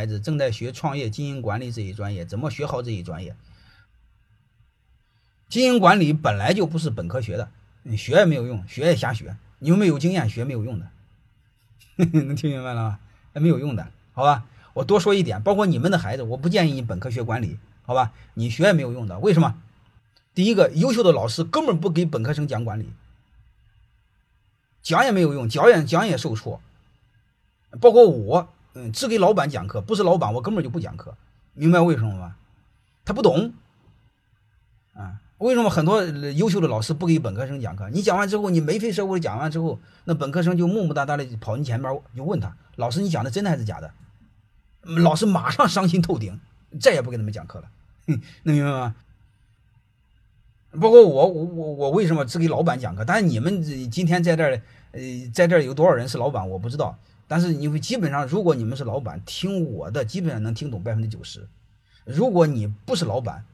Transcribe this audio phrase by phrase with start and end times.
[0.00, 3.36] 孩子正在学创业经营管理这一专业，怎么学好这一专业？
[5.50, 7.50] 经营管理本来就不是本科学的，
[7.82, 9.36] 你学也没有用，学也瞎学。
[9.58, 10.88] 你又没有经验，学没有用的。
[12.12, 12.98] 能听明白了吗？
[13.34, 14.46] 没有用的，好吧？
[14.72, 18.14] 我多说一点，包括你们的孩子，我不建议你本科学管理，好吧？
[18.32, 19.18] 你学也没有用的。
[19.18, 19.60] 为什么？
[20.32, 22.88] 第一个，优秀的老师根本不给本科生讲管理，
[24.80, 26.62] 讲也没有用，讲也讲也受挫。
[27.78, 28.48] 包括我。
[28.74, 31.14] 嗯，只给老板讲课，不是老板，我根本就不讲课，
[31.54, 32.36] 明白为什么吗？
[33.04, 33.52] 他不懂，
[34.94, 37.88] 啊，为什么很多优秀的老师不给本科生讲课？
[37.90, 43.92] 你讲完之后，你眉飞色舞的讲完之后，那本科生就木木哒哒的跑你前面就问他，老师你讲的真的还是假的？
[44.82, 46.38] 老师马上伤心透顶，
[46.80, 47.68] 再也不给他们讲课了，
[48.44, 48.94] 能明白吗？
[50.80, 53.04] 包括我，我我我为什么只给老板讲课？
[53.04, 54.62] 但是你们今天在这儿，
[54.92, 55.00] 呃，
[55.34, 56.96] 在这儿有多少人是老板，我不知道。
[57.30, 61.46] 但是你会基本上，如果你们是老板，听我的基本上能听懂百分之九十。
[62.04, 63.44] 如果你不是老板，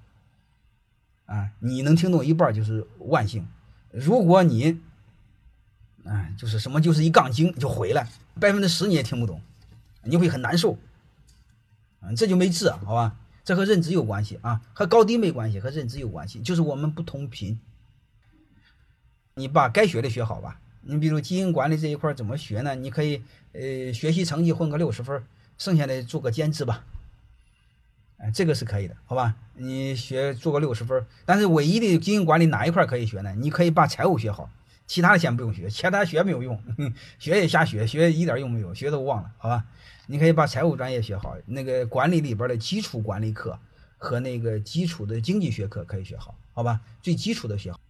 [1.27, 3.47] 啊，你能听懂一半就是万幸。
[3.91, 4.81] 如果你，
[6.05, 8.09] 啊，就是什么就是一杠精就毁了，
[8.41, 9.43] 百分之十你也听不懂，
[10.05, 10.79] 你会很难受。
[12.01, 13.15] 啊，这就没治，好吧？
[13.45, 17.61] 这和认知有关系啊，和高低没关系，和认知有关系，就是我们不同频。
[19.35, 20.59] 你把该学的学好吧。
[20.89, 22.75] 你比如经营管理这一块怎么学呢？
[22.77, 25.23] 你可以呃学习成绩混个六十分，
[25.59, 26.85] 剩下的做个兼职吧。
[28.19, 29.35] 哎，这个是可以的，好吧？
[29.55, 33.35] 你学做个六十分，但是唯一的经营管理哪一块可以学呢？
[33.37, 34.49] 你可以把财务学好，
[34.87, 36.63] 其他的先不用学，其他学没有用，
[37.19, 39.67] 学也瞎学，学一点用没有，学都忘了，好吧？
[40.07, 43.59] 你可以把财务专业学好，那个管理里边的基础管理课
[43.99, 46.81] 和那个基础的经济学课可以学好，好吧？
[47.03, 47.81] 最基础的学好。